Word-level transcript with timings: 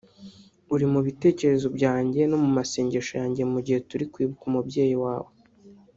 uri 0.73 0.85
mu 0.93 0.99
bitekerezo 1.07 1.67
byanjye 1.77 2.21
no 2.29 2.37
mu 2.43 2.49
masengesho 2.57 3.11
yanjye 3.21 3.43
mu 3.51 3.59
gihe 3.65 3.79
turi 3.89 4.05
kwibuka 4.11 4.43
umubyeyi 4.49 4.95
wawe 5.03 5.31